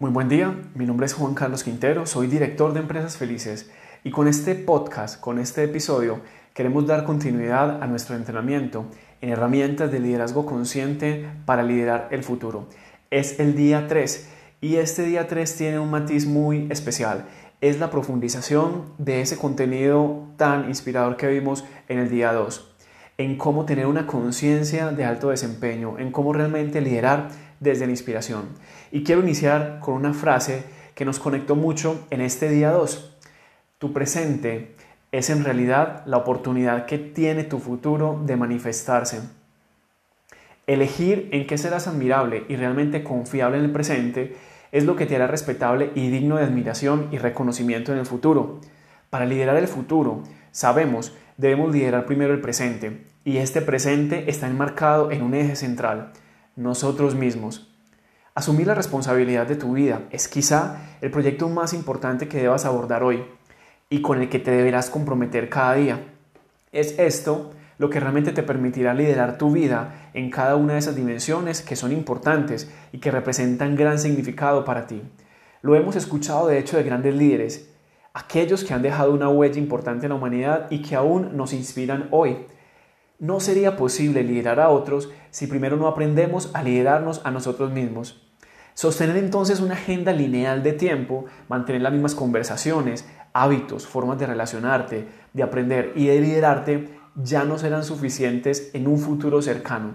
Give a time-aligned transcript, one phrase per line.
[0.00, 3.70] Muy buen día, mi nombre es Juan Carlos Quintero, soy director de Empresas Felices
[4.02, 6.18] y con este podcast, con este episodio,
[6.52, 8.86] queremos dar continuidad a nuestro entrenamiento
[9.20, 12.66] en herramientas de liderazgo consciente para liderar el futuro.
[13.12, 14.28] Es el día 3
[14.60, 17.26] y este día 3 tiene un matiz muy especial.
[17.60, 22.72] Es la profundización de ese contenido tan inspirador que vimos en el día 2
[23.16, 27.28] en cómo tener una conciencia de alto desempeño, en cómo realmente liderar
[27.64, 28.50] desde la inspiración.
[28.92, 30.62] Y quiero iniciar con una frase
[30.94, 33.16] que nos conectó mucho en este día 2.
[33.78, 34.76] Tu presente
[35.10, 39.22] es en realidad la oportunidad que tiene tu futuro de manifestarse.
[40.66, 44.36] Elegir en qué serás admirable y realmente confiable en el presente
[44.70, 48.60] es lo que te hará respetable y digno de admiración y reconocimiento en el futuro.
[49.10, 50.22] Para liderar el futuro,
[50.52, 56.12] sabemos, debemos liderar primero el presente, y este presente está enmarcado en un eje central,
[56.56, 57.70] nosotros mismos.
[58.34, 63.02] Asumir la responsabilidad de tu vida es quizá el proyecto más importante que debas abordar
[63.02, 63.24] hoy
[63.88, 66.00] y con el que te deberás comprometer cada día.
[66.72, 70.96] Es esto lo que realmente te permitirá liderar tu vida en cada una de esas
[70.96, 75.02] dimensiones que son importantes y que representan gran significado para ti.
[75.62, 77.70] Lo hemos escuchado de hecho de grandes líderes,
[78.12, 82.08] aquellos que han dejado una huella importante en la humanidad y que aún nos inspiran
[82.10, 82.46] hoy.
[83.18, 88.20] No sería posible liderar a otros si primero no aprendemos a liderarnos a nosotros mismos.
[88.74, 95.06] Sostener entonces una agenda lineal de tiempo, mantener las mismas conversaciones, hábitos, formas de relacionarte,
[95.32, 99.94] de aprender y de liderarte ya no serán suficientes en un futuro cercano.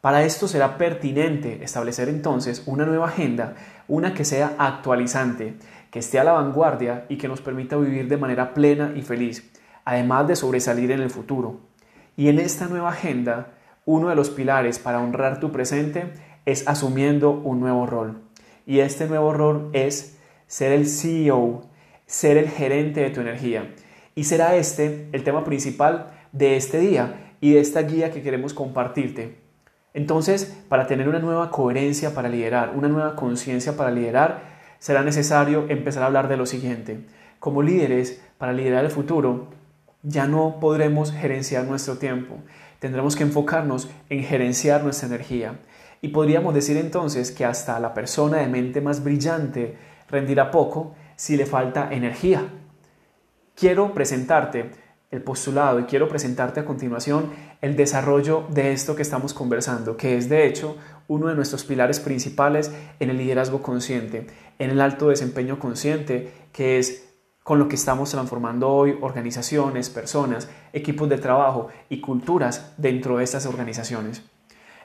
[0.00, 3.54] Para esto será pertinente establecer entonces una nueva agenda,
[3.86, 5.54] una que sea actualizante,
[5.92, 9.52] que esté a la vanguardia y que nos permita vivir de manera plena y feliz,
[9.84, 11.69] además de sobresalir en el futuro.
[12.16, 16.12] Y en esta nueva agenda, uno de los pilares para honrar tu presente
[16.46, 18.20] es asumiendo un nuevo rol.
[18.66, 21.62] Y este nuevo rol es ser el CEO,
[22.06, 23.74] ser el gerente de tu energía.
[24.14, 28.54] Y será este el tema principal de este día y de esta guía que queremos
[28.54, 29.38] compartirte.
[29.94, 34.42] Entonces, para tener una nueva coherencia para liderar, una nueva conciencia para liderar,
[34.78, 37.00] será necesario empezar a hablar de lo siguiente.
[37.38, 39.48] Como líderes, para liderar el futuro,
[40.02, 42.36] ya no podremos gerenciar nuestro tiempo.
[42.78, 45.60] Tendremos que enfocarnos en gerenciar nuestra energía.
[46.00, 49.76] Y podríamos decir entonces que hasta la persona de mente más brillante
[50.08, 52.48] rendirá poco si le falta energía.
[53.54, 54.70] Quiero presentarte
[55.10, 57.30] el postulado y quiero presentarte a continuación
[57.60, 60.76] el desarrollo de esto que estamos conversando, que es de hecho
[61.08, 64.28] uno de nuestros pilares principales en el liderazgo consciente,
[64.58, 67.09] en el alto desempeño consciente, que es
[67.42, 73.24] con lo que estamos transformando hoy organizaciones, personas, equipos de trabajo y culturas dentro de
[73.24, 74.22] estas organizaciones.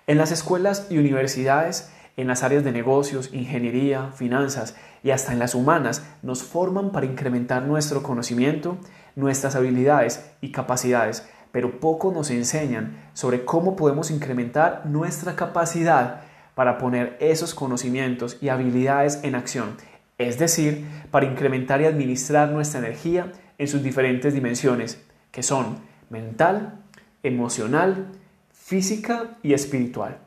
[0.08, 5.40] En las escuelas y universidades, en las áreas de negocios, ingeniería, finanzas y hasta en
[5.40, 8.78] las humanas, nos forman para incrementar nuestro conocimiento,
[9.16, 16.22] nuestras habilidades y capacidades, pero poco nos enseñan sobre cómo podemos incrementar nuestra capacidad
[16.54, 19.76] para poner esos conocimientos y habilidades en acción,
[20.18, 25.78] es decir, para incrementar y administrar nuestra energía en sus diferentes dimensiones, que son
[26.10, 26.80] mental,
[27.24, 28.08] emocional,
[28.54, 30.18] física y espiritual.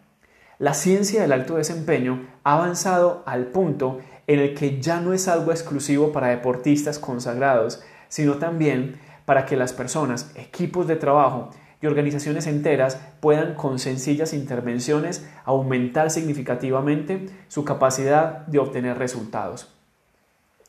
[0.58, 5.28] La ciencia del alto desempeño ha avanzado al punto en el que ya no es
[5.28, 11.50] algo exclusivo para deportistas consagrados, sino también para que las personas, equipos de trabajo
[11.80, 19.77] y organizaciones enteras puedan con sencillas intervenciones aumentar significativamente su capacidad de obtener resultados.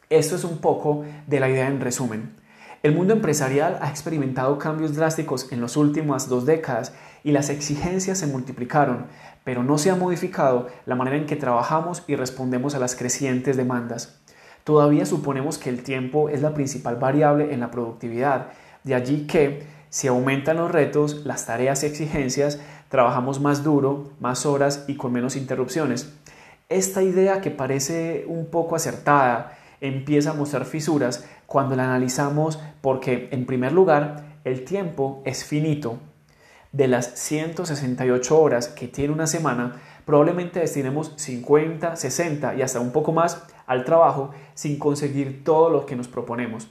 [0.10, 2.34] Esto es un poco de la idea en resumen.
[2.82, 6.94] El mundo empresarial ha experimentado cambios drásticos en las últimas dos décadas
[7.24, 9.06] y las exigencias se multiplicaron,
[9.44, 13.56] pero no se ha modificado la manera en que trabajamos y respondemos a las crecientes
[13.56, 14.20] demandas.
[14.64, 18.48] Todavía suponemos que el tiempo es la principal variable en la productividad,
[18.84, 19.62] de allí que,
[19.92, 22.60] si aumentan los retos, las tareas y exigencias,
[22.90, 26.12] trabajamos más duro, más horas y con menos interrupciones.
[26.68, 33.30] Esta idea que parece un poco acertada empieza a mostrar fisuras cuando la analizamos porque,
[33.32, 36.00] en primer lugar, el tiempo es finito.
[36.72, 42.92] De las 168 horas que tiene una semana, probablemente destinemos 50, 60 y hasta un
[42.92, 46.70] poco más al trabajo sin conseguir todo lo que nos proponemos.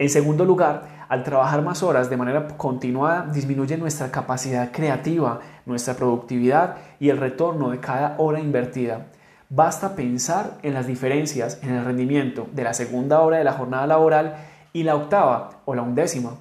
[0.00, 5.94] En segundo lugar, al trabajar más horas de manera continuada disminuye nuestra capacidad creativa, nuestra
[5.94, 9.08] productividad y el retorno de cada hora invertida.
[9.50, 13.86] Basta pensar en las diferencias en el rendimiento de la segunda hora de la jornada
[13.86, 14.36] laboral
[14.74, 16.36] y la octava o la undécima.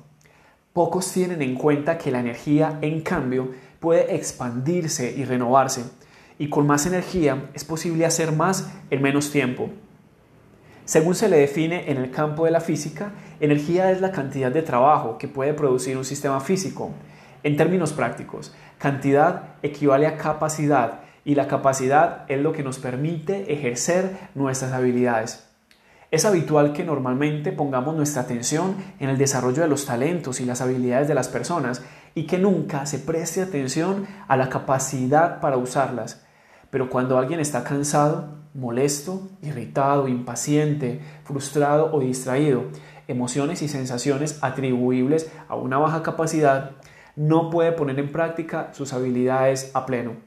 [0.74, 5.86] Pocos tienen en cuenta que la energía, en cambio, puede expandirse y renovarse
[6.38, 9.69] y con más energía es posible hacer más en menos tiempo.
[10.83, 14.63] Según se le define en el campo de la física, energía es la cantidad de
[14.63, 16.92] trabajo que puede producir un sistema físico.
[17.44, 23.51] En términos prácticos, cantidad equivale a capacidad y la capacidad es lo que nos permite
[23.51, 25.45] ejercer nuestras habilidades.
[26.09, 30.62] Es habitual que normalmente pongamos nuestra atención en el desarrollo de los talentos y las
[30.62, 31.83] habilidades de las personas
[32.15, 36.25] y que nunca se preste atención a la capacidad para usarlas.
[36.69, 42.68] Pero cuando alguien está cansado, molesto, irritado, impaciente, frustrado o distraído,
[43.09, 46.71] emociones y sensaciones atribuibles a una baja capacidad,
[47.18, 50.26] no puede poner en práctica sus habilidades a pleno.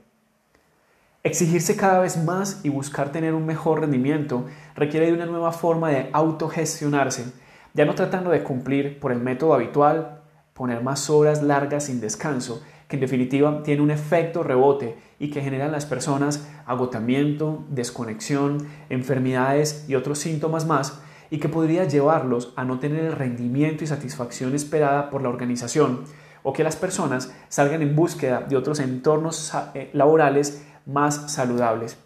[1.22, 5.90] Exigirse cada vez más y buscar tener un mejor rendimiento requiere de una nueva forma
[5.90, 7.26] de autogestionarse,
[7.74, 10.22] ya no tratando de cumplir por el método habitual,
[10.54, 15.42] poner más horas largas sin descanso, que en definitiva tiene un efecto rebote y que
[15.42, 22.54] genera en las personas agotamiento, desconexión, enfermedades y otros síntomas más, y que podría llevarlos
[22.56, 26.04] a no tener el rendimiento y satisfacción esperada por la organización,
[26.42, 31.96] o que las personas salgan en búsqueda de otros entornos eh, laborales más saludables.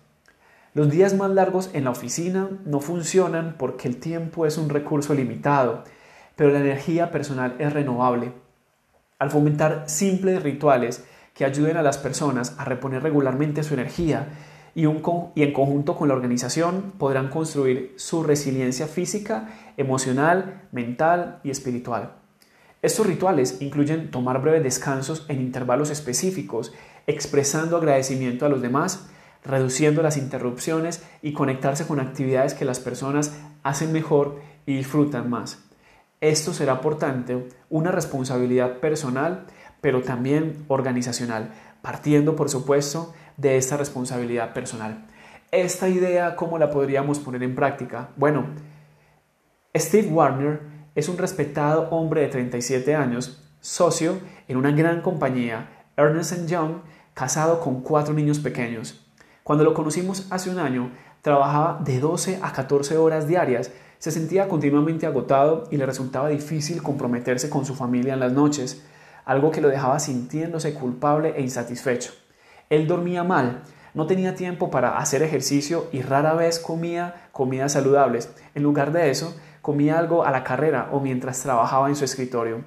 [0.74, 5.14] Los días más largos en la oficina no funcionan porque el tiempo es un recurso
[5.14, 5.84] limitado,
[6.36, 8.32] pero la energía personal es renovable.
[9.20, 14.28] Al fomentar simples rituales que ayuden a las personas a reponer regularmente su energía
[14.74, 22.14] y, en conjunto con la organización podrán construir su resiliencia física, emocional, mental y espiritual.
[22.82, 26.72] Estos rituales incluyen tomar breves descansos en intervalos específicos
[27.06, 29.08] expresando agradecimiento a los demás,
[29.44, 35.62] reduciendo las interrupciones y conectarse con actividades que las personas hacen mejor y disfrutan más.
[36.20, 39.46] Esto será, por tanto, una responsabilidad personal,
[39.80, 41.50] pero también organizacional,
[41.82, 45.06] partiendo, por supuesto, de esta responsabilidad personal.
[45.50, 48.08] Esta idea, ¿cómo la podríamos poner en práctica?
[48.16, 48.46] Bueno,
[49.76, 50.60] Steve Warner
[50.94, 54.18] es un respetado hombre de 37 años, socio
[54.48, 56.76] en una gran compañía, Ernest Young,
[57.14, 59.00] casado con cuatro niños pequeños.
[59.44, 60.90] Cuando lo conocimos hace un año,
[61.22, 66.82] trabajaba de 12 a 14 horas diarias, se sentía continuamente agotado y le resultaba difícil
[66.82, 68.84] comprometerse con su familia en las noches,
[69.24, 72.12] algo que lo dejaba sintiéndose culpable e insatisfecho.
[72.68, 73.62] Él dormía mal,
[73.94, 78.28] no tenía tiempo para hacer ejercicio y rara vez comía comidas saludables.
[78.54, 82.64] En lugar de eso, comía algo a la carrera o mientras trabajaba en su escritorio.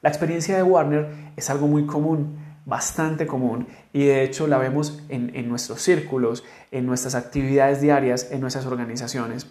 [0.00, 5.02] La experiencia de Warner es algo muy común bastante común y de hecho la vemos
[5.08, 9.46] en, en, nuestros círculos, en nuestras actividades diarias, en nuestras organizaciones.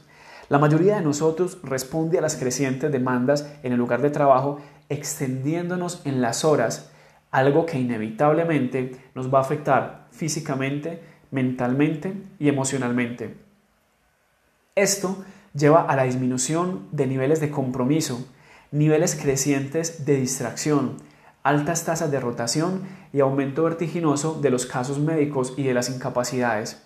[0.49, 6.01] La mayoría de nosotros responde a las crecientes demandas en el lugar de trabajo extendiéndonos
[6.05, 6.91] en las horas,
[7.31, 13.35] algo que inevitablemente nos va a afectar físicamente, mentalmente y emocionalmente.
[14.75, 18.25] Esto lleva a la disminución de niveles de compromiso,
[18.71, 20.97] niveles crecientes de distracción,
[21.47, 22.81] altas tasas de rotación
[23.13, 26.83] y aumento vertiginoso de los casos médicos y de las incapacidades.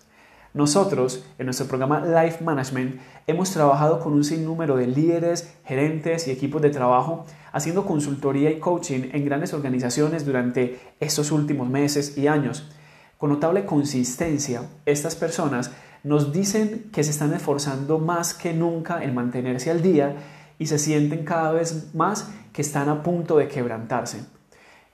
[0.53, 6.31] Nosotros, en nuestro programa Life Management, hemos trabajado con un sinnúmero de líderes, gerentes y
[6.31, 12.27] equipos de trabajo, haciendo consultoría y coaching en grandes organizaciones durante estos últimos meses y
[12.27, 12.69] años.
[13.17, 15.71] Con notable consistencia, estas personas
[16.03, 20.17] nos dicen que se están esforzando más que nunca en mantenerse al día
[20.59, 24.19] y se sienten cada vez más que están a punto de quebrantarse.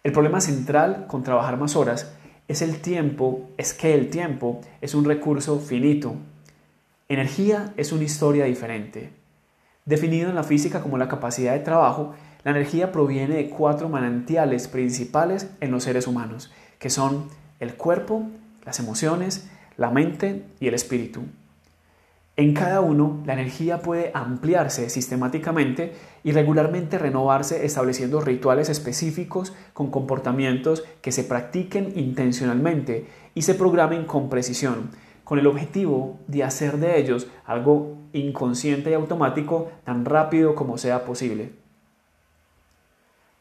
[0.07, 2.13] El problema central con trabajar más horas
[2.47, 6.15] es el tiempo, es que el tiempo es un recurso finito.
[7.09, 9.09] Energía es una historia diferente.
[9.83, 12.13] Definido en la física como la capacidad de trabajo,
[12.45, 17.27] la energía proviene de cuatro manantiales principales en los seres humanos, que son
[17.59, 18.23] el cuerpo,
[18.65, 21.23] las emociones, la mente y el espíritu.
[22.39, 29.89] En cada uno, la energía puede ampliarse sistemáticamente y regularmente renovarse estableciendo rituales específicos con
[29.89, 34.91] comportamientos que se practiquen intencionalmente y se programen con precisión,
[35.23, 41.05] con el objetivo de hacer de ellos algo inconsciente y automático tan rápido como sea
[41.05, 41.66] posible.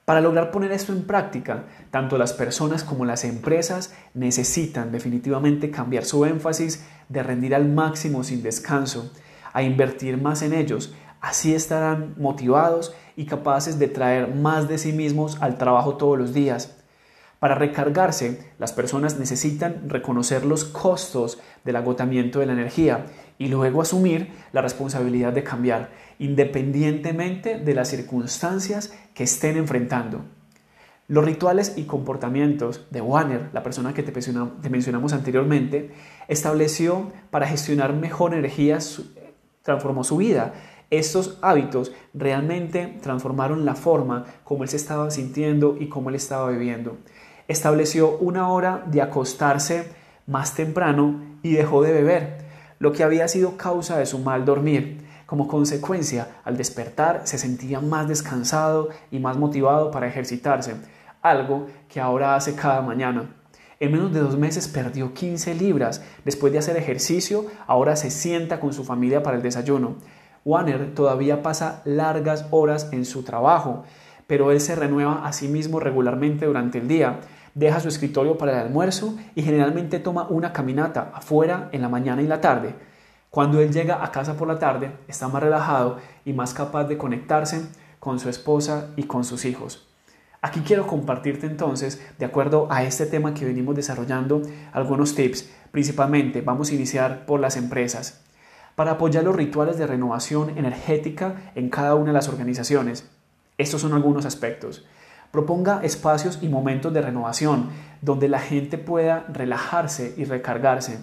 [0.07, 6.05] Para lograr poner esto en práctica, tanto las personas como las empresas necesitan definitivamente cambiar
[6.05, 9.13] su énfasis de rendir al máximo sin descanso,
[9.53, 10.95] a invertir más en ellos.
[11.21, 16.33] Así estarán motivados y capaces de traer más de sí mismos al trabajo todos los
[16.33, 16.77] días.
[17.41, 23.07] Para recargarse, las personas necesitan reconocer los costos del agotamiento de la energía
[23.38, 30.25] y luego asumir la responsabilidad de cambiar, independientemente de las circunstancias que estén enfrentando.
[31.09, 35.93] Los rituales y comportamientos de Warner, la persona que te mencionamos anteriormente,
[36.26, 38.78] estableció para gestionar mejor energía,
[39.62, 40.55] transformó su vida.
[40.90, 46.50] Estos hábitos realmente transformaron la forma como él se estaba sintiendo y cómo él estaba
[46.50, 46.97] viviendo.
[47.47, 49.88] Estableció una hora de acostarse
[50.26, 52.46] más temprano y dejó de beber,
[52.78, 55.06] lo que había sido causa de su mal dormir.
[55.26, 60.76] Como consecuencia, al despertar se sentía más descansado y más motivado para ejercitarse,
[61.21, 63.35] algo que ahora hace cada mañana.
[63.78, 66.02] En menos de dos meses perdió 15 libras.
[66.25, 69.97] Después de hacer ejercicio, ahora se sienta con su familia para el desayuno.
[70.47, 73.85] Warner todavía pasa largas horas en su trabajo,
[74.26, 77.21] pero él se renueva a sí mismo regularmente durante el día.
[77.57, 82.21] Deja su escritorio para el almuerzo y generalmente toma una caminata afuera en la mañana
[82.21, 82.75] y la tarde.
[83.31, 85.97] Cuando él llega a casa por la tarde, está más relajado
[86.27, 87.67] y más capaz de conectarse
[87.99, 89.89] con su esposa y con sus hijos.
[90.43, 94.43] Aquí quiero compartirte entonces, de acuerdo a este tema que venimos desarrollando,
[94.75, 95.49] algunos tips.
[95.71, 98.23] Principalmente vamos a iniciar por las empresas.
[98.75, 103.09] Para apoyar los rituales de renovación energética en cada una de las organizaciones.
[103.57, 104.85] Estos son algunos aspectos.
[105.30, 107.71] Proponga espacios y momentos de renovación
[108.02, 110.99] donde la gente pueda relajarse y recargarse.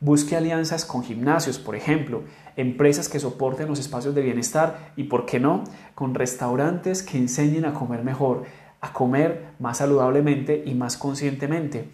[0.00, 2.22] Busque alianzas con gimnasios, por ejemplo,
[2.56, 5.64] empresas que soporten los espacios de bienestar y, por qué no,
[5.94, 8.44] con restaurantes que enseñen a comer mejor,
[8.80, 11.90] a comer más saludablemente y más conscientemente.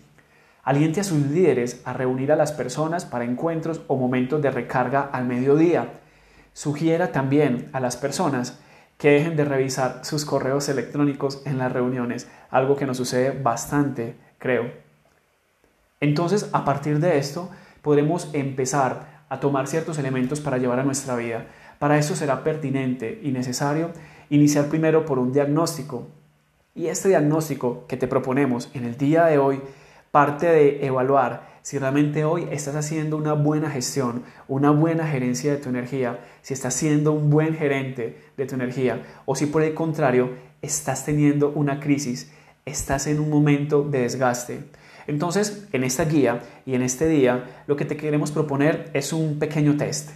[0.63, 5.01] Aliente a sus líderes a reunir a las personas para encuentros o momentos de recarga
[5.01, 5.95] al mediodía.
[6.53, 8.61] Sugiera también a las personas
[8.99, 14.17] que dejen de revisar sus correos electrónicos en las reuniones, algo que nos sucede bastante,
[14.39, 14.71] creo.
[16.01, 17.51] Entonces, a partir de esto,
[17.83, 21.47] podremos empezar a tomar ciertos elementos para llevar a nuestra vida.
[21.79, 23.91] Para eso será pertinente y necesario
[24.31, 26.09] iniciar primero por un diagnóstico.
[26.75, 29.61] Y este diagnóstico que te proponemos en el día de hoy
[30.11, 35.59] parte de evaluar si realmente hoy estás haciendo una buena gestión, una buena gerencia de
[35.59, 39.75] tu energía, si estás siendo un buen gerente de tu energía o si por el
[39.75, 40.31] contrario
[40.63, 42.31] estás teniendo una crisis,
[42.65, 44.61] estás en un momento de desgaste.
[45.09, 49.41] Entonces, en esta guía y en este día, lo que te queremos proponer es un
[49.41, 50.11] pequeño test.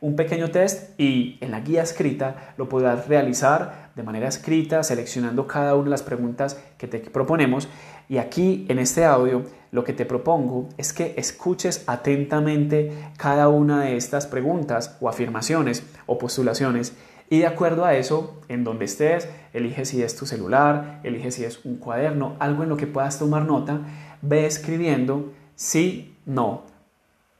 [0.00, 5.46] Un pequeño test y en la guía escrita lo podrás realizar de manera escrita, seleccionando
[5.46, 7.68] cada una de las preguntas que te proponemos.
[8.08, 13.82] Y aquí en este audio lo que te propongo es que escuches atentamente cada una
[13.82, 16.94] de estas preguntas o afirmaciones o postulaciones
[17.30, 21.44] y de acuerdo a eso, en donde estés, elige si es tu celular, elige si
[21.44, 23.80] es un cuaderno, algo en lo que puedas tomar nota
[24.22, 26.62] ve escribiendo sí, no,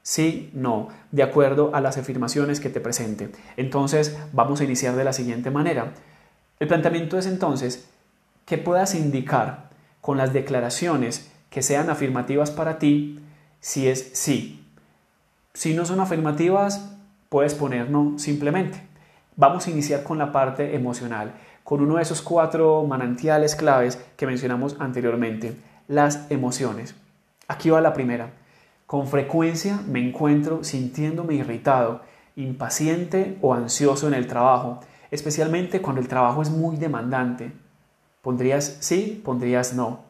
[0.03, 3.31] sí, no, de acuerdo a las afirmaciones que te presente.
[3.57, 5.93] Entonces, vamos a iniciar de la siguiente manera.
[6.59, 7.89] El planteamiento es entonces
[8.47, 9.71] que puedas indicar
[10.05, 13.21] con las declaraciones que sean afirmativas para ti
[13.61, 14.63] si es sí.
[15.55, 16.95] Si no son afirmativas,
[17.31, 18.83] puedes poner no simplemente.
[19.35, 21.33] Vamos a iniciar con la parte emocional,
[21.63, 25.57] con uno de esos cuatro manantiales claves que mencionamos anteriormente
[25.89, 26.95] las emociones.
[27.49, 28.35] Aquí va la primera.
[28.85, 32.03] Con frecuencia me encuentro sintiéndome irritado,
[32.37, 34.81] impaciente o ansioso en el trabajo,
[35.11, 37.64] especialmente cuando el trabajo es muy demandante.
[38.25, 39.21] ¿Pondrías sí?
[39.23, 40.01] ¿Pondrías no?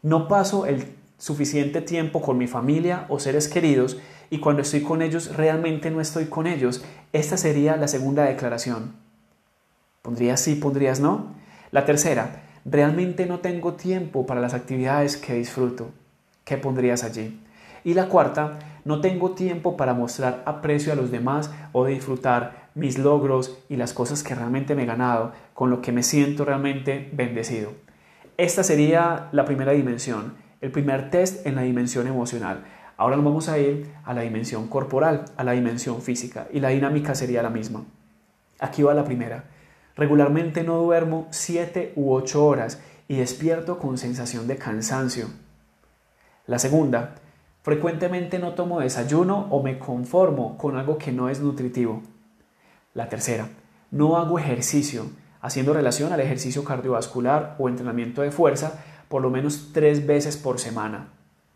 [0.00, 3.98] No paso el suficiente tiempo con mi familia o seres queridos
[4.30, 6.82] y cuando estoy con ellos realmente no estoy con ellos.
[7.12, 8.94] Esta sería la segunda declaración.
[10.00, 10.54] ¿Pondrías sí?
[10.54, 11.34] ¿Pondrías no?
[11.70, 15.90] La tercera, realmente no tengo tiempo para las actividades que disfruto.
[16.44, 17.38] ¿Qué pondrías allí?
[17.84, 22.96] Y la cuarta, no tengo tiempo para mostrar aprecio a los demás o disfrutar mis
[22.96, 27.10] logros y las cosas que realmente me he ganado, con lo que me siento realmente
[27.12, 27.72] bendecido.
[28.36, 32.62] Esta sería la primera dimensión, el primer test en la dimensión emocional.
[32.96, 36.68] Ahora nos vamos a ir a la dimensión corporal, a la dimensión física, y la
[36.68, 37.82] dinámica sería la misma.
[38.60, 39.46] Aquí va la primera.
[39.96, 45.26] Regularmente no duermo 7 u 8 horas y despierto con sensación de cansancio.
[46.46, 47.16] La segunda,
[47.62, 52.04] frecuentemente no tomo desayuno o me conformo con algo que no es nutritivo.
[52.94, 53.48] La tercera,
[53.90, 55.06] no hago ejercicio,
[55.40, 60.58] haciendo relación al ejercicio cardiovascular o entrenamiento de fuerza por lo menos tres veces por
[60.58, 61.08] semana.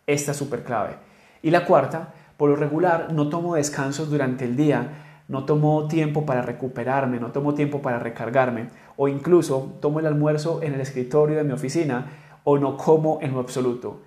[0.06, 0.96] Esta es súper clave.
[1.42, 6.26] Y la cuarta, por lo regular no tomo descansos durante el día no tomo tiempo
[6.26, 11.36] para recuperarme, no tomo tiempo para recargarme, o incluso tomo el almuerzo en el escritorio
[11.36, 12.06] de mi oficina
[12.44, 14.02] o no como en lo absoluto.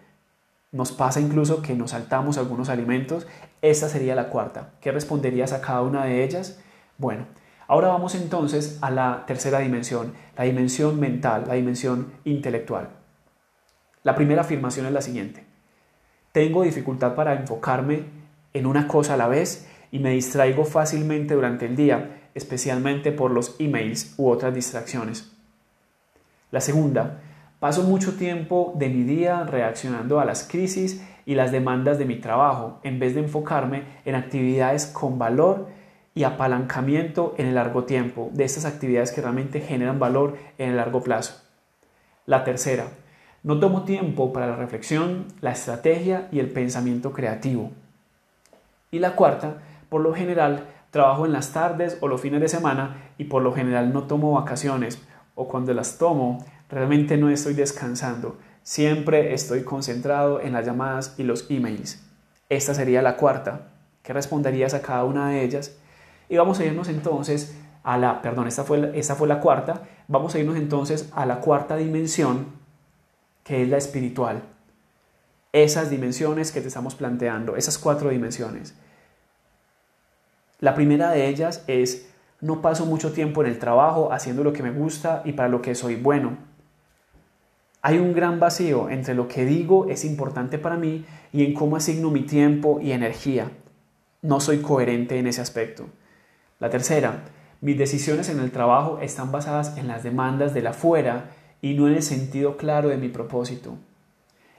[0.72, 3.26] Nos pasa incluso que nos saltamos algunos alimentos.
[3.62, 4.74] Esta sería la cuarta.
[4.82, 6.60] ¿Qué responderías a cada una de ellas?
[6.98, 7.26] Bueno,
[7.68, 12.90] Ahora vamos entonces a la tercera dimensión, la dimensión mental, la dimensión intelectual.
[14.04, 15.44] La primera afirmación es la siguiente.
[16.32, 18.04] Tengo dificultad para enfocarme
[18.54, 23.32] en una cosa a la vez y me distraigo fácilmente durante el día, especialmente por
[23.32, 25.32] los emails u otras distracciones.
[26.52, 27.22] La segunda,
[27.60, 32.18] paso mucho tiempo de mi día reaccionando a las crisis y las demandas de mi
[32.18, 35.68] trabajo, en vez de enfocarme en actividades con valor
[36.16, 40.78] y apalancamiento en el largo tiempo, de estas actividades que realmente generan valor en el
[40.78, 41.42] largo plazo.
[42.26, 42.88] La tercera,
[43.44, 47.72] no tomo tiempo para la reflexión, la estrategia y el pensamiento creativo.
[48.90, 49.58] Y la cuarta,
[49.90, 53.54] por lo general, trabajo en las tardes o los fines de semana y por lo
[53.54, 55.06] general no tomo vacaciones
[55.36, 58.38] o cuando las tomo realmente no estoy descansando.
[58.64, 62.02] Siempre estoy concentrado en las llamadas y los emails.
[62.50, 63.68] Esta sería la cuarta.
[64.02, 65.78] ¿Qué responderías a cada una de ellas?
[66.30, 70.34] Y vamos a irnos entonces a la, perdón, esta fue, esta fue la cuarta, vamos
[70.34, 72.48] a irnos entonces a la cuarta dimensión,
[73.44, 74.42] que es la espiritual.
[75.54, 78.76] Esas dimensiones que te estamos planteando, esas cuatro dimensiones.
[80.60, 82.10] La primera de ellas es,
[82.42, 85.62] no paso mucho tiempo en el trabajo haciendo lo que me gusta y para lo
[85.62, 86.38] que soy bueno.
[87.82, 91.76] Hay un gran vacío entre lo que digo es importante para mí y en cómo
[91.76, 93.52] asigno mi tiempo y energía.
[94.24, 95.86] No soy coherente en ese aspecto.
[96.58, 97.26] La tercera,
[97.60, 101.32] mis decisiones en el trabajo están basadas en las demandas de la afuera
[101.62, 103.76] y no en el sentido claro de mi propósito.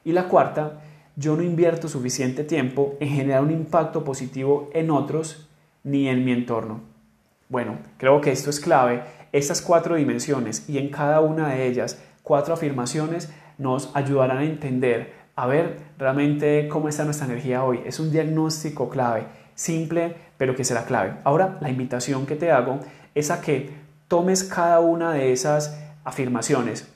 [0.04, 0.82] Y la cuarta,
[1.16, 5.48] yo no invierto suficiente tiempo en generar un impacto positivo en otros
[5.84, 6.82] ni en mi entorno.
[7.48, 9.02] Bueno, creo que esto es clave.
[9.32, 15.14] Estas cuatro dimensiones y en cada una de ellas cuatro afirmaciones nos ayudarán a entender,
[15.34, 17.80] a ver realmente cómo está nuestra energía hoy.
[17.86, 19.24] Es un diagnóstico clave
[19.56, 21.14] simple, pero que será clave.
[21.24, 22.80] Ahora, la invitación que te hago
[23.14, 23.70] es a que
[24.08, 26.88] tomes cada una de esas afirmaciones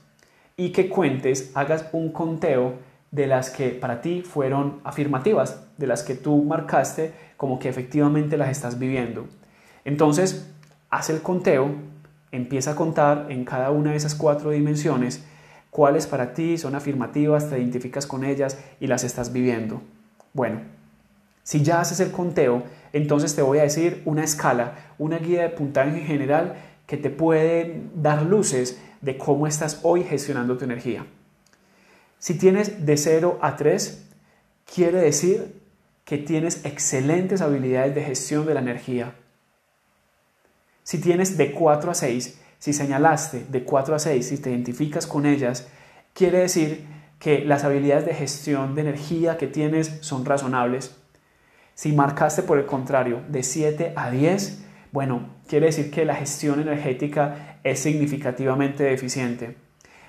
[0.57, 2.75] y que cuentes, hagas un conteo
[3.11, 8.37] de las que para ti fueron afirmativas, de las que tú marcaste como que efectivamente
[8.37, 9.27] las estás viviendo.
[9.85, 10.53] Entonces,
[10.91, 11.71] haz el conteo,
[12.31, 15.25] empieza a contar en cada una de esas cuatro dimensiones
[15.71, 19.81] cuáles para ti son afirmativas, te identificas con ellas y las estás viviendo.
[20.33, 20.61] Bueno,
[21.51, 25.49] si ya haces el conteo, entonces te voy a decir una escala, una guía de
[25.49, 26.55] puntaje general
[26.87, 31.07] que te puede dar luces de cómo estás hoy gestionando tu energía.
[32.21, 34.11] Si tienes de 0 a 3,
[34.73, 35.61] quiere decir
[36.05, 39.17] que tienes excelentes habilidades de gestión de la energía.
[40.85, 45.09] Si tienes de 4 a 6, si señalaste de 4 a 6, si te identificas
[45.09, 45.67] con ellas,
[46.15, 46.87] quiere decir
[47.19, 51.00] que las habilidades de gestión de energía que tienes son razonables
[51.81, 56.61] si marcaste por el contrario de 7 a 10, bueno, quiere decir que la gestión
[56.61, 59.57] energética es significativamente deficiente.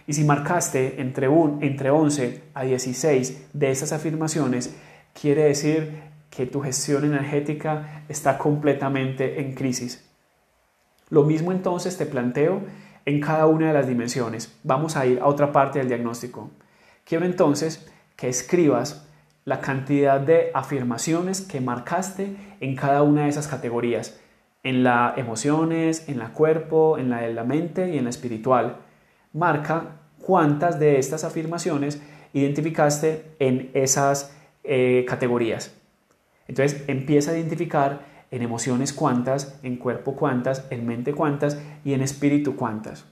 [0.06, 4.76] Y si marcaste entre, un, entre 11 a 16 de esas afirmaciones,
[5.14, 5.94] quiere decir
[6.30, 10.06] que tu gestión energética está completamente en crisis.
[11.10, 12.64] Lo mismo entonces te planteo
[13.06, 14.60] en cada una de las dimensiones.
[14.64, 16.52] Vamos a ir a otra parte del diagnóstico.
[17.06, 19.08] Quiero entonces que escribas
[19.46, 24.20] la cantidad de afirmaciones que marcaste en cada una de esas categorías,
[24.64, 28.78] en la emociones, en la cuerpo, en la de la mente y en la espiritual.
[29.34, 32.02] Marca cuántas de estas afirmaciones
[32.34, 35.74] identificaste en esas eh, categorías.
[36.48, 42.02] Entonces empieza a identificar en emociones cuántas, en cuerpo cuántas, en mente cuántas y en
[42.02, 43.06] espíritu cuántas.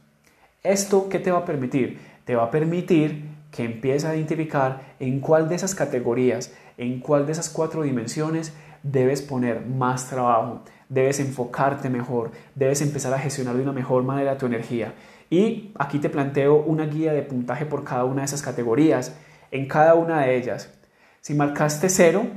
[0.64, 2.00] ¿Esto qué te va a permitir?
[2.26, 7.26] Te va a permitir que empieza a identificar en cuál de esas categorías, en cuál
[7.26, 13.56] de esas cuatro dimensiones debes poner más trabajo, debes enfocarte mejor, debes empezar a gestionar
[13.56, 14.94] de una mejor manera tu energía.
[15.30, 19.16] Y aquí te planteo una guía de puntaje por cada una de esas categorías,
[19.52, 20.74] en cada una de ellas.
[21.22, 22.28] Si marcaste cero,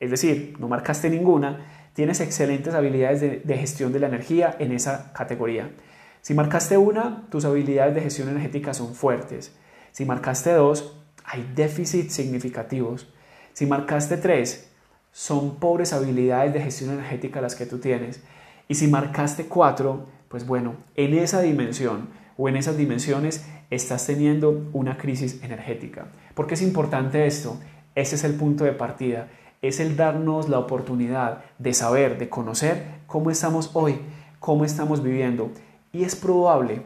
[0.00, 4.72] es decir, no marcaste ninguna, tienes excelentes habilidades de, de gestión de la energía en
[4.72, 5.70] esa categoría.
[6.20, 9.56] Si marcaste una, tus habilidades de gestión energética son fuertes.
[9.96, 10.92] Si marcaste dos,
[11.24, 13.08] hay déficits significativos.
[13.54, 14.70] Si marcaste tres,
[15.10, 18.22] son pobres habilidades de gestión energética las que tú tienes.
[18.68, 24.68] Y si marcaste cuatro, pues bueno, en esa dimensión o en esas dimensiones estás teniendo
[24.74, 26.08] una crisis energética.
[26.34, 27.58] ¿Por qué es importante esto?
[27.94, 29.28] Ese es el punto de partida.
[29.62, 33.98] Es el darnos la oportunidad de saber, de conocer cómo estamos hoy,
[34.40, 35.52] cómo estamos viviendo.
[35.90, 36.82] Y es probable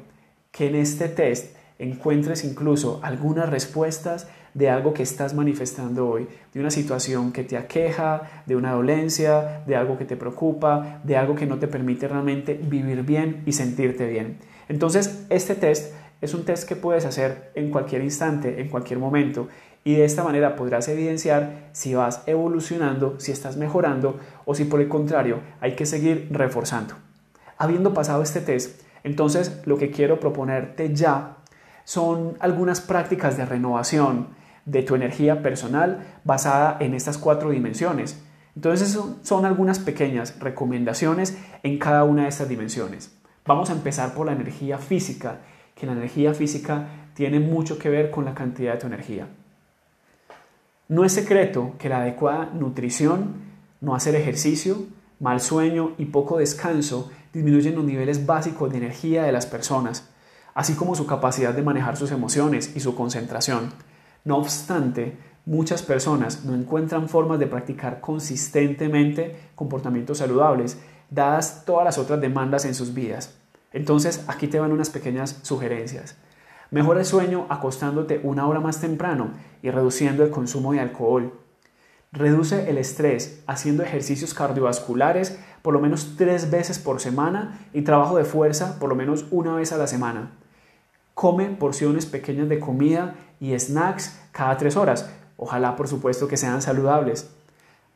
[0.53, 6.61] que en este test encuentres incluso algunas respuestas de algo que estás manifestando hoy, de
[6.61, 11.35] una situación que te aqueja, de una dolencia, de algo que te preocupa, de algo
[11.35, 14.39] que no te permite realmente vivir bien y sentirte bien.
[14.69, 19.49] Entonces, este test es un test que puedes hacer en cualquier instante, en cualquier momento,
[19.83, 24.81] y de esta manera podrás evidenciar si vas evolucionando, si estás mejorando o si por
[24.81, 26.95] el contrario hay que seguir reforzando.
[27.57, 31.39] Habiendo pasado este test, entonces lo que quiero proponerte ya
[31.91, 34.29] son algunas prácticas de renovación
[34.65, 38.23] de tu energía personal basada en estas cuatro dimensiones.
[38.55, 43.13] Entonces son, algunas pequeñas recomendaciones en cada una de estas dimensiones.
[43.45, 45.39] Vamos a empezar por la energía física,
[45.75, 49.27] que la energía física tiene mucho que ver con la cantidad de tu energía.
[50.87, 53.35] No es secreto que la adecuada nutrición,
[53.81, 54.77] no hacer ejercicio,
[55.19, 60.09] mal sueño y poco descanso disminuyen los niveles básicos de energía de las personas,
[60.55, 63.71] así como su capacidad de manejar sus emociones y su concentración.
[64.25, 70.79] No obstante, muchas personas no encuentran formas de practicar consistentemente comportamientos saludables,
[71.11, 73.37] dadas todas las otras demandas en sus vidas.
[73.73, 76.17] Entonces, aquí te van unas pequeñas sugerencias.
[76.71, 79.33] Mejora el sueño acostándote una hora más temprano
[79.63, 81.33] y reduciendo el consumo de alcohol.
[82.13, 88.17] Reduce el estrés haciendo ejercicios cardiovasculares por lo menos tres veces por semana y trabajo
[88.17, 90.33] de fuerza por lo menos una vez a la semana.
[91.21, 95.15] Come porciones pequeñas de comida y snacks cada tres horas.
[95.37, 97.31] Ojalá, por supuesto, que sean saludables.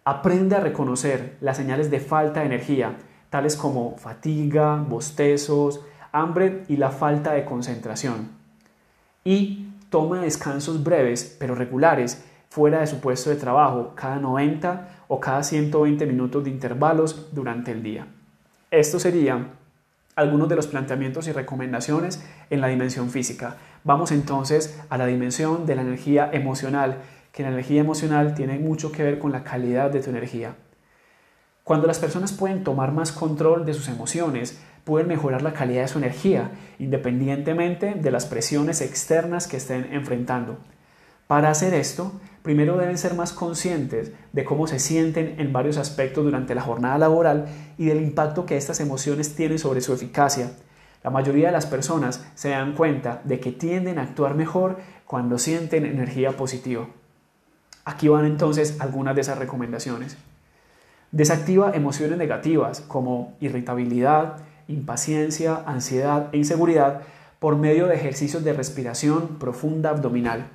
[0.04, 2.98] Aprende a reconocer las señales de falta de energía,
[3.30, 5.80] tales como fatiga, bostezos,
[6.12, 8.28] hambre y la falta de concentración.
[9.24, 15.18] Y toma descansos breves pero regulares fuera de su puesto de trabajo cada 90 o
[15.18, 18.06] cada 120 minutos de intervalos durante el día.
[18.70, 19.63] Estos serían
[20.16, 23.56] algunos de los planteamientos y recomendaciones en la dimensión física.
[23.82, 26.98] Vamos entonces a la dimensión de la energía emocional,
[27.32, 30.54] que la energía emocional tiene mucho que ver con la calidad de tu energía.
[31.64, 35.88] Cuando las personas pueden tomar más control de sus emociones, pueden mejorar la calidad de
[35.88, 40.58] su energía, independientemente de las presiones externas que estén enfrentando.
[41.26, 46.24] Para hacer esto, primero deben ser más conscientes de cómo se sienten en varios aspectos
[46.24, 47.46] durante la jornada laboral
[47.78, 50.50] y del impacto que estas emociones tienen sobre su eficacia.
[51.02, 54.76] La mayoría de las personas se dan cuenta de que tienden a actuar mejor
[55.06, 56.86] cuando sienten energía positiva.
[57.86, 60.18] Aquí van entonces algunas de esas recomendaciones.
[61.12, 64.36] Desactiva emociones negativas como irritabilidad,
[64.68, 67.00] impaciencia, ansiedad e inseguridad
[67.38, 70.50] por medio de ejercicios de respiración profunda abdominal.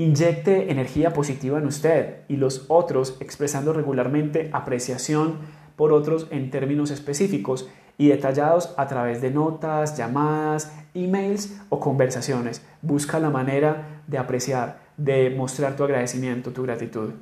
[0.00, 5.38] Inyecte energía positiva en usted y los otros expresando regularmente apreciación
[5.74, 12.64] por otros en términos específicos y detallados a través de notas, llamadas, emails o conversaciones.
[12.80, 17.14] Busca la manera de apreciar, de mostrar tu agradecimiento, tu gratitud.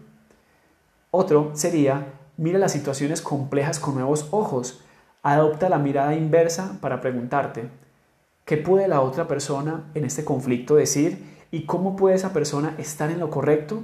[1.11, 4.85] Otro sería, mira las situaciones complejas con nuevos ojos.
[5.23, 7.71] Adopta la mirada inversa para preguntarte,
[8.45, 11.36] ¿qué puede la otra persona en este conflicto decir?
[11.51, 13.83] ¿Y cómo puede esa persona estar en lo correcto?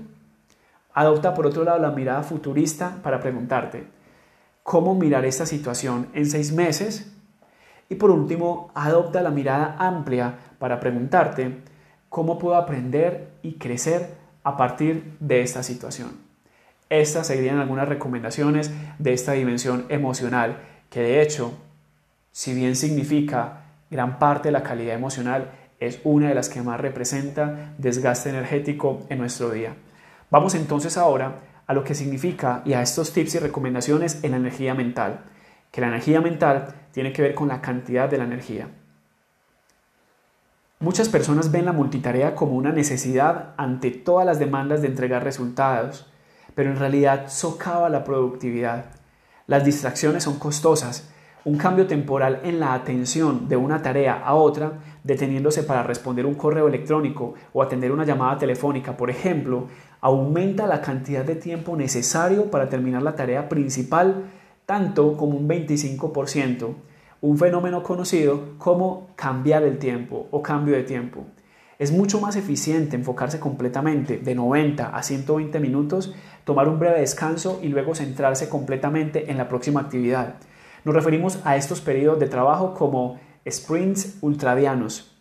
[0.95, 3.87] Adopta por otro lado la mirada futurista para preguntarte,
[4.63, 7.13] ¿cómo mirar esta situación en seis meses?
[7.89, 11.63] Y por último, adopta la mirada amplia para preguntarte,
[12.09, 16.11] ¿cómo puedo aprender y crecer a partir de esta situación?
[16.89, 20.59] Estas serían algunas recomendaciones de esta dimensión emocional,
[20.91, 21.53] que de hecho,
[22.33, 25.51] si bien significa gran parte de la calidad emocional,
[25.87, 29.75] es una de las que más representa desgaste energético en nuestro día.
[30.31, 34.37] Vamos entonces ahora a lo que significa y a estos tips y recomendaciones en la
[34.39, 35.21] energía mental,
[35.71, 38.69] que la energía mental tiene que ver con la cantidad de la energía.
[40.81, 46.07] Muchas personas ven la multitarea como una necesidad ante todas las demandas de entregar resultados,
[46.55, 48.87] pero en realidad socava la productividad.
[49.47, 51.12] Las distracciones son costosas
[51.45, 56.35] un cambio temporal en la atención de una tarea a otra, deteniéndose para responder un
[56.35, 59.67] correo electrónico o atender una llamada telefónica, por ejemplo,
[60.01, 64.31] aumenta la cantidad de tiempo necesario para terminar la tarea principal
[64.67, 66.75] tanto como un 25%,
[67.21, 71.25] un fenómeno conocido como cambiar el tiempo o cambio de tiempo.
[71.79, 77.59] Es mucho más eficiente enfocarse completamente de 90 a 120 minutos, tomar un breve descanso
[77.61, 80.37] y luego centrarse completamente en la próxima actividad.
[80.85, 85.13] Nos referimos a estos periodos de trabajo como sprints ultradianos.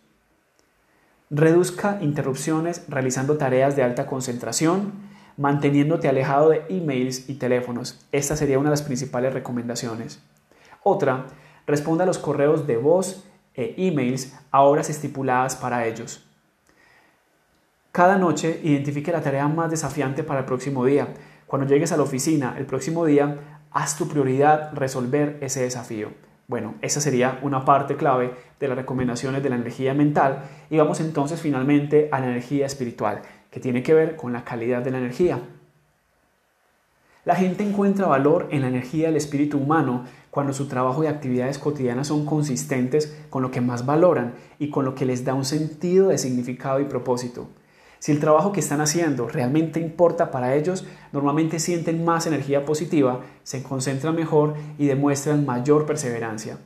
[1.30, 4.92] Reduzca interrupciones realizando tareas de alta concentración,
[5.36, 8.04] manteniéndote alejado de emails y teléfonos.
[8.12, 10.20] Esta sería una de las principales recomendaciones.
[10.82, 11.26] Otra,
[11.66, 16.26] responda a los correos de voz e emails a horas estipuladas para ellos.
[17.92, 21.08] Cada noche identifique la tarea más desafiante para el próximo día.
[21.46, 26.08] Cuando llegues a la oficina el próximo día, haz tu prioridad resolver ese desafío.
[26.48, 31.00] Bueno, esa sería una parte clave de las recomendaciones de la energía mental y vamos
[31.00, 34.98] entonces finalmente a la energía espiritual, que tiene que ver con la calidad de la
[34.98, 35.40] energía.
[37.24, 41.58] La gente encuentra valor en la energía del espíritu humano cuando su trabajo y actividades
[41.58, 45.44] cotidianas son consistentes con lo que más valoran y con lo que les da un
[45.44, 47.48] sentido de significado y propósito.
[48.02, 53.20] Si el trabajo que están haciendo realmente importa para ellos, normalmente sienten más energía positiva,
[53.44, 56.58] se concentran mejor y demuestran mayor perseverancia.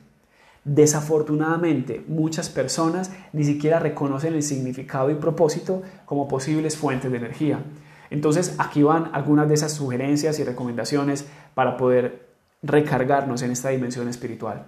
[0.63, 7.63] Desafortunadamente, muchas personas ni siquiera reconocen el significado y propósito como posibles fuentes de energía.
[8.09, 12.29] Entonces, aquí van algunas de esas sugerencias y recomendaciones para poder
[12.63, 14.65] recargarnos en esta dimensión espiritual.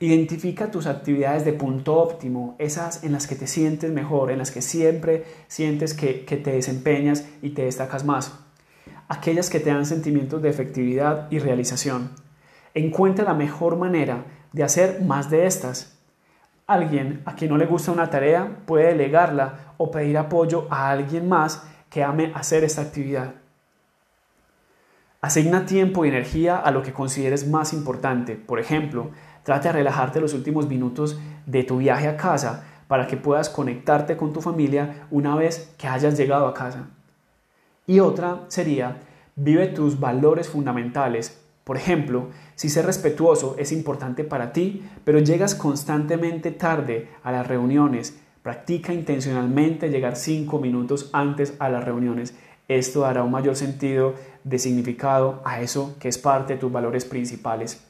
[0.00, 4.52] Identifica tus actividades de punto óptimo, esas en las que te sientes mejor, en las
[4.52, 8.38] que siempre sientes que, que, te desempeñas y te destacas más.
[9.08, 12.12] Aquellas que te dan sentimientos de efectividad y realización.
[12.74, 15.98] Encuentra la mejor manera de hacer más de estas.
[16.68, 21.28] Alguien a quien no le gusta una tarea puede delegarla o pedir apoyo a alguien
[21.28, 23.34] más que ame hacer esta actividad.
[25.20, 28.36] Asigna tiempo y energía a lo que consideres más importante.
[28.36, 29.10] Por ejemplo,
[29.48, 34.14] Trata de relajarte los últimos minutos de tu viaje a casa para que puedas conectarte
[34.14, 36.90] con tu familia una vez que hayas llegado a casa.
[37.86, 38.98] Y otra sería,
[39.36, 41.40] vive tus valores fundamentales.
[41.64, 47.46] Por ejemplo, si ser respetuoso es importante para ti, pero llegas constantemente tarde a las
[47.46, 52.34] reuniones, practica intencionalmente llegar cinco minutos antes a las reuniones.
[52.68, 54.12] Esto dará un mayor sentido
[54.44, 57.87] de significado a eso que es parte de tus valores principales.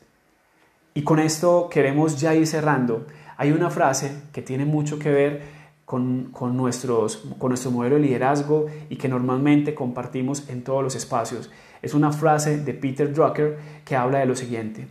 [0.94, 3.06] Y con esto queremos ya ir cerrando.
[3.36, 5.42] Hay una frase que tiene mucho que ver
[5.88, 11.50] con, nuestros, con nuestro modelo de liderazgo y que normalmente compartimos en todos los espacios.
[11.80, 14.86] Es una frase de Peter Drucker que habla de lo siguiente.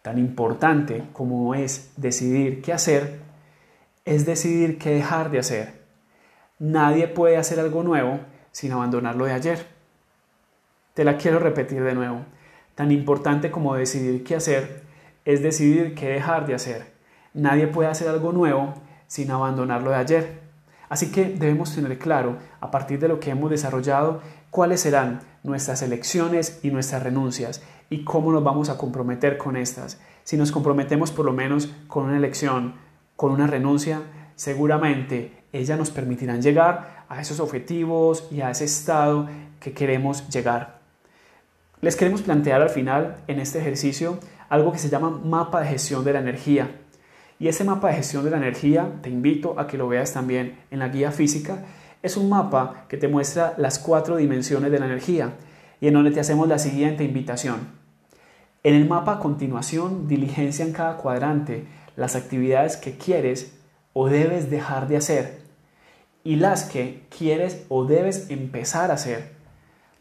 [0.00, 3.20] Tan importante como es decidir qué hacer,
[4.04, 5.82] es decidir qué dejar de hacer.
[6.58, 8.20] Nadie puede hacer algo nuevo
[8.52, 9.66] sin abandonar lo de ayer.
[10.94, 12.24] Te la quiero repetir de nuevo.
[12.74, 14.82] Tan importante como decidir qué hacer
[15.24, 16.92] es decidir qué dejar de hacer.
[17.34, 18.74] Nadie puede hacer algo nuevo
[19.06, 20.40] sin abandonarlo de ayer.
[20.88, 25.80] Así que debemos tener claro, a partir de lo que hemos desarrollado, cuáles serán nuestras
[25.82, 30.00] elecciones y nuestras renuncias y cómo nos vamos a comprometer con estas.
[30.24, 32.74] Si nos comprometemos por lo menos con una elección,
[33.16, 34.02] con una renuncia,
[34.36, 39.28] seguramente ellas nos permitirán llegar a esos objetivos y a ese estado
[39.60, 40.80] que queremos llegar.
[41.80, 44.18] Les queremos plantear al final en este ejercicio
[44.52, 46.70] algo que se llama mapa de gestión de la energía.
[47.38, 50.58] Y ese mapa de gestión de la energía, te invito a que lo veas también
[50.70, 51.64] en la guía física,
[52.02, 55.32] es un mapa que te muestra las cuatro dimensiones de la energía
[55.80, 57.60] y en donde te hacemos la siguiente invitación.
[58.62, 61.64] En el mapa a continuación diligencia en cada cuadrante
[61.96, 63.58] las actividades que quieres
[63.94, 65.40] o debes dejar de hacer
[66.24, 69.32] y las que quieres o debes empezar a hacer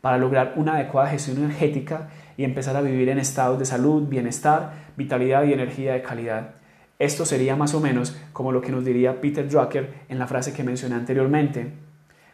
[0.01, 2.09] para lograr una adecuada gestión energética
[2.41, 6.55] y empezar a vivir en estados de salud, bienestar, vitalidad y energía de calidad.
[6.97, 10.51] Esto sería más o menos como lo que nos diría Peter Drucker en la frase
[10.51, 11.71] que mencioné anteriormente.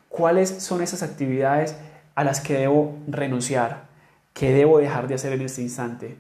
[0.07, 1.75] ¿Cuáles son esas actividades
[2.15, 3.89] a las que debo renunciar,
[4.33, 6.15] que debo dejar de hacer en este instante?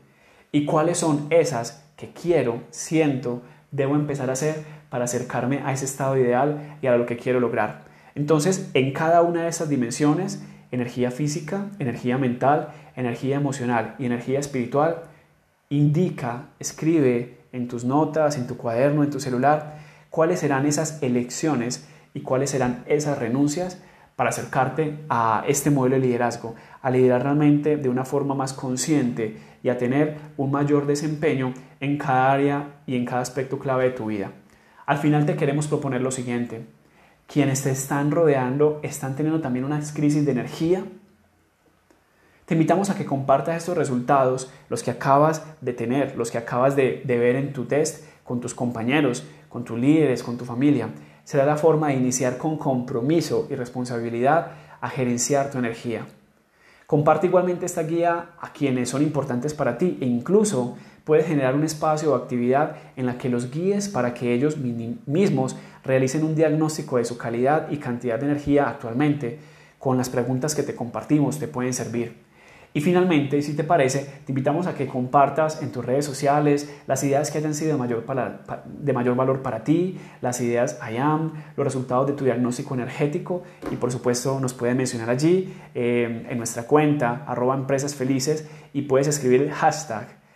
[0.51, 5.85] ¿Y cuáles son esas que quiero, siento, debo empezar a hacer para acercarme a ese
[5.85, 7.85] estado ideal y a lo que quiero lograr?
[8.15, 14.39] Entonces, en cada una de esas dimensiones, energía física, energía mental, energía emocional y energía
[14.39, 15.03] espiritual,
[15.69, 21.87] indica, escribe en tus notas, en tu cuaderno, en tu celular, cuáles serán esas elecciones
[22.13, 23.81] y cuáles serán esas renuncias
[24.15, 29.37] para acercarte a este modelo de liderazgo, a liderar realmente de una forma más consciente
[29.61, 33.91] y a tener un mayor desempeño en cada área y en cada aspecto clave de
[33.91, 34.31] tu vida.
[34.87, 36.65] Al final te queremos proponer lo siguiente.
[37.27, 40.83] Quienes te están rodeando están teniendo también unas crisis de energía,
[42.47, 46.77] te invitamos a que compartas estos resultados, los que acabas de tener, los que acabas
[46.77, 50.87] de, ver en tu test con tus compañeros, con tus líderes, con tu familia.
[51.25, 56.05] Será la forma de iniciar con compromiso y responsabilidad a gerenciar tu energía.
[56.85, 61.63] Comparte igualmente esta guía a quienes son importantes para ti e incluso puedes generar un
[61.63, 66.97] espacio o actividad en la que los guíes para que ellos mismos realicen un diagnóstico
[66.97, 69.39] de su calidad y cantidad de energía actualmente.
[69.79, 72.27] Con las preguntas que te compartimos te pueden servir.
[72.73, 77.01] Y finalmente, si te parece, te invitamos a que compartas en tus redes sociales las
[77.05, 78.05] ideas que hayan sido de mayor,
[78.65, 83.43] de mayor valor para ti, las ideas I am, los resultados de tu diagnóstico energético
[83.71, 88.81] y por supuesto nos puedes mencionar allí eh, en nuestra cuenta arroba empresas felices y
[88.81, 90.26] puedes escribir el hashtag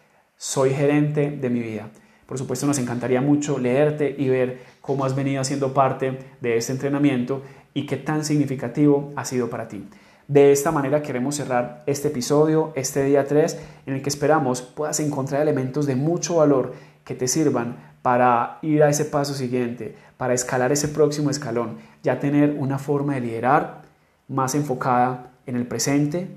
[0.41, 1.89] soy gerente de mi vida.
[2.25, 6.71] Por supuesto nos encantaría mucho leerte y ver cómo has venido haciendo parte de este
[6.71, 7.43] entrenamiento
[7.75, 9.87] y qué tan significativo ha sido para ti.
[10.27, 14.99] De esta manera queremos cerrar este episodio, este día 3, en el que esperamos puedas
[14.99, 16.73] encontrar elementos de mucho valor
[17.03, 22.19] que te sirvan para ir a ese paso siguiente, para escalar ese próximo escalón, ya
[22.19, 23.83] tener una forma de liderar
[24.27, 26.29] más enfocada en el presente,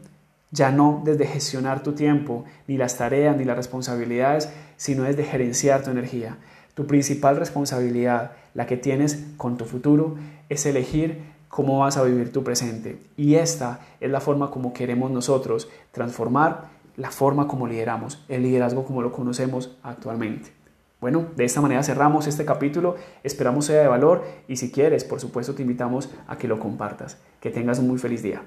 [0.54, 5.82] ya no desde gestionar tu tiempo, ni las tareas, ni las responsabilidades, sino desde gerenciar
[5.82, 6.38] tu energía.
[6.74, 10.14] Tu principal responsabilidad, la que tienes con tu futuro,
[10.48, 13.00] es elegir cómo vas a vivir tu presente.
[13.16, 18.84] Y esta es la forma como queremos nosotros transformar la forma como lideramos, el liderazgo
[18.84, 20.52] como lo conocemos actualmente.
[21.00, 25.20] Bueno, de esta manera cerramos este capítulo, esperamos sea de valor y si quieres, por
[25.20, 27.18] supuesto, te invitamos a que lo compartas.
[27.40, 28.42] Que tengas un muy feliz día.